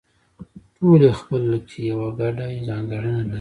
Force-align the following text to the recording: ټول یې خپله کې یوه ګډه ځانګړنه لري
ټول 0.75 1.01
یې 1.07 1.11
خپله 1.19 1.57
کې 1.67 1.79
یوه 1.91 2.07
ګډه 2.19 2.45
ځانګړنه 2.67 3.19
لري 3.25 3.29